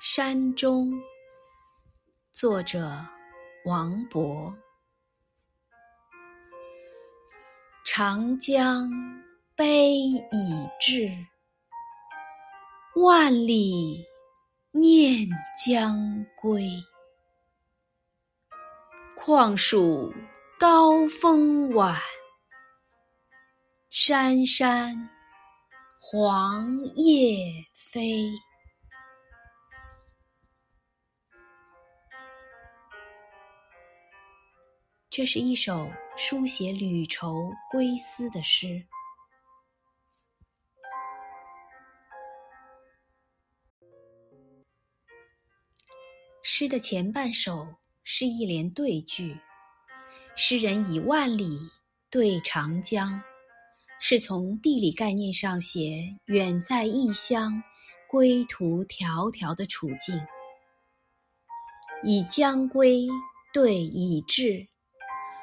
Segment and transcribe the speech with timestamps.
[0.00, 0.92] 山中，
[2.30, 2.88] 作者
[3.64, 4.56] 王勃。
[7.84, 8.88] 长江
[9.56, 11.10] 悲已滞，
[12.94, 14.04] 万里
[14.70, 15.28] 念
[15.66, 15.98] 将
[16.36, 16.62] 归。
[19.16, 20.14] 况属
[20.60, 22.00] 高风晚，
[23.90, 25.10] 山山
[25.98, 27.36] 黄叶
[27.74, 28.22] 飞。
[35.10, 38.86] 这是一首书写旅愁归思的诗。
[46.42, 47.66] 诗的前半首
[48.04, 49.34] 是一联对句，
[50.36, 51.58] 诗人以万里
[52.10, 53.20] 对长江，
[53.98, 57.62] 是从地理概念上写远在异乡、
[58.08, 60.18] 归途迢迢的处境；
[62.04, 63.08] 以将归
[63.54, 64.68] 对已至。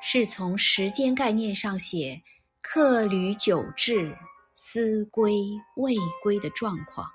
[0.00, 2.22] 是从时间概念上写
[2.60, 4.16] 客旅久至、
[4.54, 5.32] 思归
[5.76, 7.10] 未归的状况。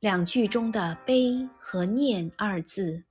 [0.00, 3.04] 两句中的“悲”和“念”二字，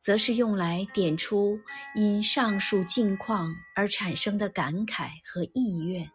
[0.00, 1.60] 则是用来点出
[1.94, 6.10] 因上述境况而产生的感慨和意愿。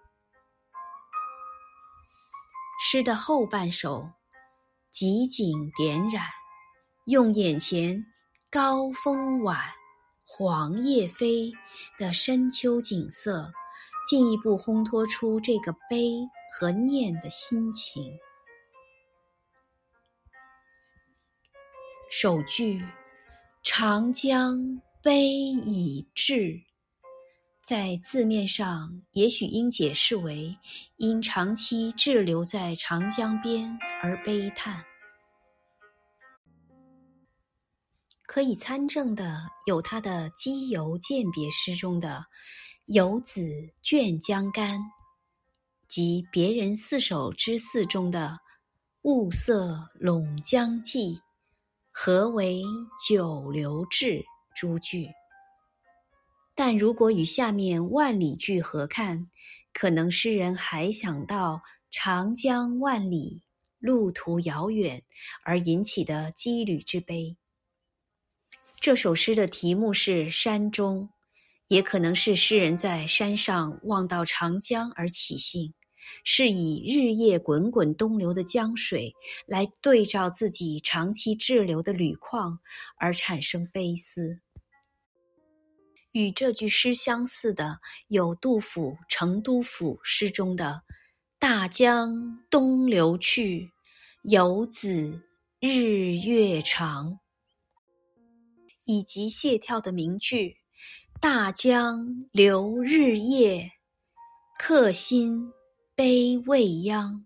[2.86, 4.10] 诗的后半首，
[4.90, 6.26] 集景点染，
[7.06, 8.06] 用眼前
[8.50, 9.70] 高峰晚。
[10.26, 11.52] 黄叶飞
[12.00, 13.52] 的深秋景色，
[14.10, 16.12] 进一步烘托出这个悲
[16.52, 18.12] 和念的心情。
[22.10, 22.84] 首句
[23.64, 26.62] “长江悲已滞”，
[27.64, 30.56] 在字面上也许应解释为
[30.98, 34.84] 因长期滞留在长江边而悲叹。
[38.26, 39.38] 可以参证的
[39.68, 42.25] 有他的《基游鉴别诗》中的
[42.88, 43.42] “游子
[43.84, 44.80] 倦江干”，
[45.88, 48.40] 及别人四首之四中的
[49.03, 51.20] “雾色陇江际，
[51.92, 52.64] 何为
[53.08, 54.24] 久留滞”
[54.56, 55.09] 诸句。
[56.56, 59.30] 但如果与下面万里句合看，
[59.74, 61.62] 可能诗人还想到
[61.92, 63.44] 长江万里，
[63.80, 65.03] 路途遥远
[65.44, 67.36] 而引起的羁旅之悲。
[68.84, 71.04] 这首诗的题目是《山中》，
[71.70, 75.74] 也可能是诗人在山上望到长江而起兴，
[76.26, 79.14] 是以日夜滚滚东流的江水
[79.48, 82.60] 来对照自己长期滞留的旅况
[82.98, 84.42] 而产生悲思。
[86.12, 87.80] 与这句诗相似的
[88.10, 90.84] 有杜甫《成都府》诗中的
[91.40, 93.72] “大江东流去，
[94.24, 95.24] 游子
[95.62, 97.20] 日月长”。
[98.86, 100.58] 以及谢眺的名句
[101.22, 103.72] “大江流日夜，
[104.60, 105.52] 客心
[105.96, 107.26] 悲未央”。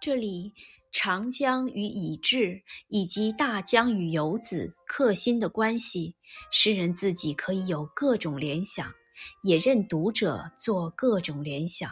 [0.00, 0.54] 这里
[0.92, 6.14] 长江与已至，以及大江与游子、客心的关系，
[6.52, 8.92] 诗人自己可以有各种联想，
[9.42, 11.90] 也任读者做各种联想。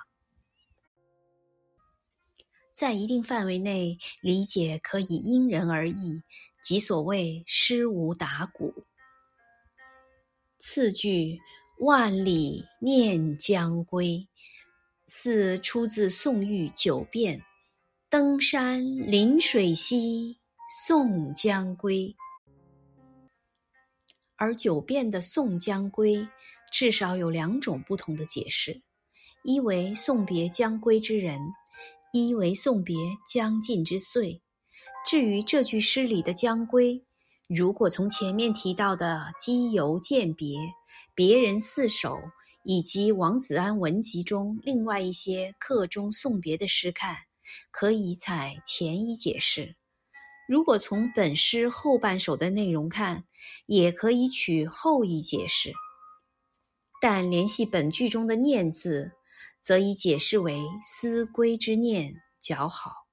[2.72, 6.22] 在一定范围内理解，可以因人而异。
[6.66, 8.74] 即所谓诗无打鼓。
[10.58, 11.38] 次句
[11.78, 14.26] “万里念将归”，
[15.06, 17.38] 似出自宋玉《九变》
[18.10, 20.36] ：“登山临水兮，
[20.84, 22.12] 送将归。”
[24.34, 26.26] 而《九变》的“送将归”，
[26.72, 28.82] 至少有两种不同的解释：
[29.44, 31.40] 一为送别将归之人，
[32.12, 34.42] 一为送别将尽之岁。
[35.06, 37.00] 至于这句诗里的“将归”，
[37.48, 40.58] 如果从前面提到的《基游饯别》、
[41.14, 42.18] 别人四首
[42.64, 47.16] 以及王子安文集中另外一些客中送别的诗看，
[47.70, 49.76] 可以采前一解释；
[50.48, 53.22] 如果从本诗后半首的内容看，
[53.66, 55.72] 也可以取后一解释。
[57.00, 59.12] 但联系本句中的“念”字，
[59.62, 63.05] 则以解释为思归之念较好。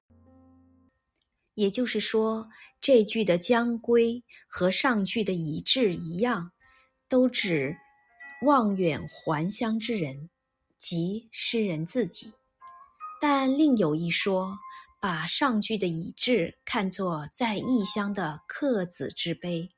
[1.54, 2.48] 也就是说，
[2.80, 6.52] 这句的“将归”和上句的“已至”一样，
[7.08, 7.76] 都指
[8.42, 10.30] 望远还乡之人，
[10.78, 12.34] 即诗人自己。
[13.20, 14.58] 但另有一说，
[15.00, 19.70] 把上句的“已至”看作在异乡的客子之悲，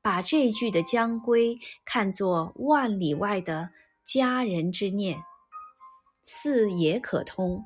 [0.00, 3.70] 把这句的“将归”看作万里外的
[4.04, 5.18] 家人之念，
[6.22, 7.64] 似也可通。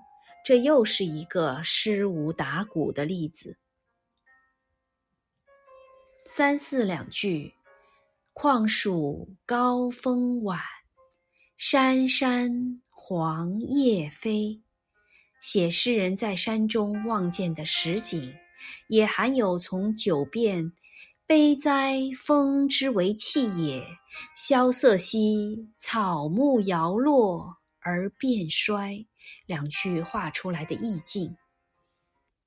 [0.51, 3.57] 这又是一个诗无打鼓的例子。
[6.27, 7.55] 三四两句，
[8.33, 10.61] 况属高风晚，
[11.57, 14.61] 山山黄叶飞。
[15.41, 18.35] 写诗人在山中望见的实景，
[18.89, 20.73] 也含有从九变
[21.29, 23.87] “悲哉风之为气也，
[24.35, 29.07] 萧瑟兮草木摇落而变衰”
[29.47, 31.37] 两句画出来的意境。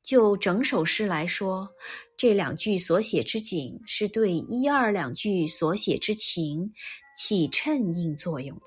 [0.04, 1.70] 就整首诗来说，
[2.18, 6.74] 这两句所写之景是对一二两句所写之情
[7.18, 8.66] 起衬应作用的。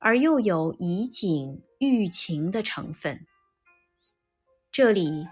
[0.00, 3.18] 而又有以景喻情的成分。
[4.70, 5.26] 这里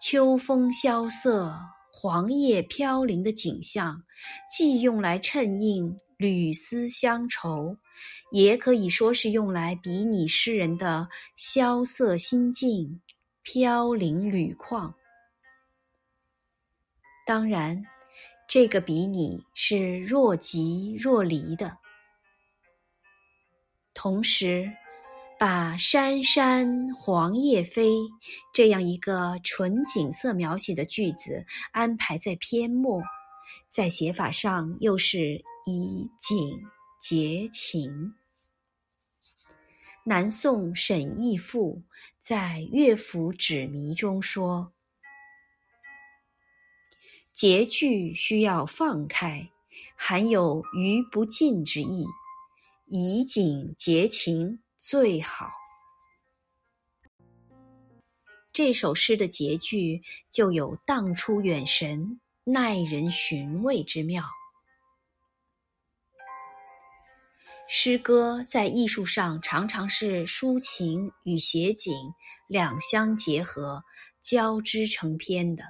[0.00, 1.54] 秋风萧瑟、
[1.92, 4.02] 黄叶飘零的景象，
[4.48, 7.76] 既用来衬映缕丝乡愁，
[8.32, 13.00] 也可以说是用来比拟诗人的萧瑟心境、
[13.42, 14.94] 飘零缕况。
[17.26, 17.84] 当然，
[18.48, 21.76] 这个比拟是若即若离的。
[23.92, 24.70] 同时，
[25.38, 27.90] 把“山山黄叶飞”
[28.54, 33.02] 这样一个纯景色描写的句子安排在篇末，
[33.68, 36.62] 在写法上又是以景
[37.00, 38.14] 结情。
[40.04, 41.82] 南宋沈亦富
[42.20, 44.72] 在《乐府指迷》中说
[47.34, 49.50] ：“结句需要放开，
[49.96, 52.06] 含有余不尽之意。”
[52.86, 55.50] 以景结情最好。
[58.52, 64.22] 这首诗的结句就有荡出远神、耐人寻味之妙。
[67.68, 71.92] 诗歌在艺术上常常是抒情与写景
[72.48, 73.82] 两相结合、
[74.22, 75.64] 交织成篇的。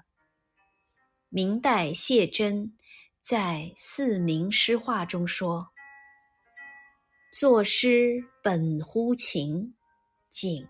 [1.30, 2.76] 明代谢真
[3.22, 5.68] 在《四明诗话》中说。
[7.32, 9.74] 作诗本乎情，
[10.30, 10.68] 景，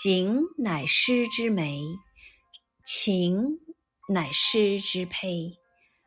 [0.00, 1.82] 景乃诗之美，
[2.84, 3.58] 情
[4.08, 5.56] 乃诗之胚，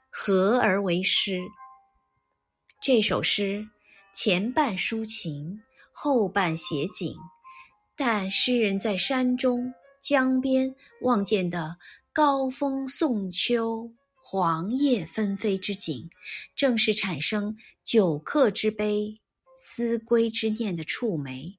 [0.10, 1.42] 合而为诗。
[2.82, 3.66] 这首诗
[4.16, 7.16] 前半抒情，后半写景，
[7.96, 11.78] 但诗人在山中江边望见的
[12.14, 16.10] 高峰送秋、黄叶纷飞之景，
[16.56, 19.20] 正是产生久客之悲。
[19.58, 21.58] 思归之念的触媒，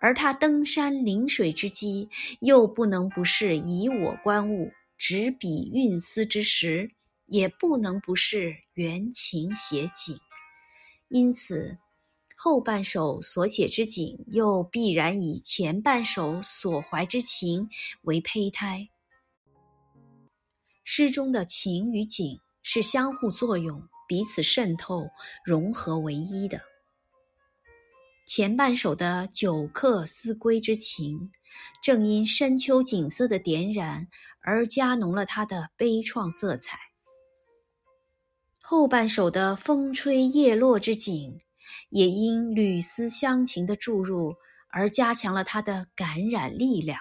[0.00, 2.08] 而他登山临水之机，
[2.40, 6.90] 又不能不是以我观物、执笔运思之时，
[7.26, 10.18] 也不能不是缘情写景。
[11.12, 11.76] 因此，
[12.38, 17.68] 后半首所写之景，又必然以前半首所怀之情
[18.04, 18.88] 为胚胎。
[20.84, 25.06] 诗中的情与景是相互作用、彼此渗透、
[25.44, 26.58] 融合为一的。
[28.26, 31.30] 前半首的久客思归之情，
[31.82, 34.08] 正因深秋景色的点染
[34.40, 36.74] 而加浓了它的悲怆色彩；
[38.62, 41.38] 后半首的风吹叶落之景，
[41.90, 44.34] 也因缕丝乡情的注入
[44.70, 46.98] 而加强了它的感染力量。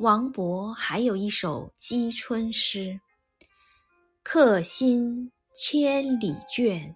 [0.00, 2.98] 王勃还有一首击春诗
[4.24, 6.94] ：“客心千里倦。”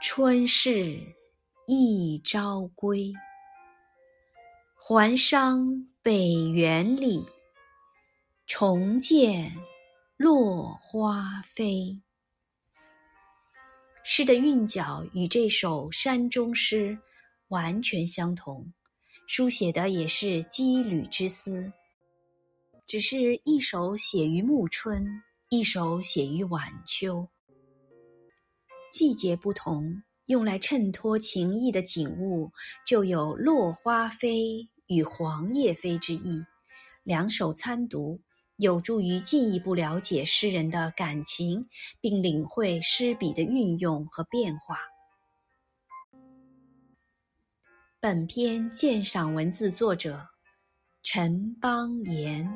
[0.00, 1.00] 春事
[1.66, 3.10] 一朝归，
[4.76, 7.20] 还伤北园里，
[8.46, 9.50] 重见
[10.24, 12.00] 落花飞。
[14.02, 16.98] 诗的韵脚与这首山中诗
[17.48, 18.72] 完全相同，
[19.26, 21.70] 书写的也是羁旅之思，
[22.86, 25.06] 只是一首写于暮春，
[25.50, 27.28] 一首写于晚秋。
[28.90, 32.50] 季节不同，用来衬托情意的景物
[32.86, 36.42] 就有落花飞与黄叶飞之意。
[37.02, 38.18] 两首参读，
[38.56, 41.68] 有助于进一步了解诗人的感情，
[42.00, 44.78] 并领会诗笔的运用和变化。
[48.00, 50.28] 本篇鉴赏文字作者
[51.02, 52.48] 陈邦彦。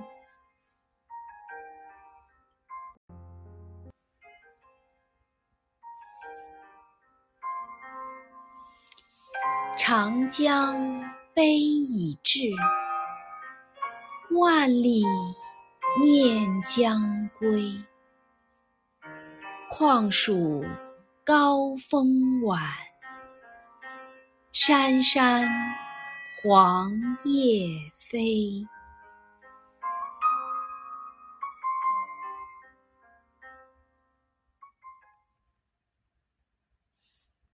[9.79, 10.85] 长江
[11.35, 12.51] 悲已滞，
[14.39, 15.03] 万里
[16.01, 17.73] 念将归。
[19.71, 20.65] 况属
[21.25, 22.61] 高风晚，
[24.53, 25.49] 山山
[26.43, 26.91] 黄
[27.25, 28.67] 叶飞。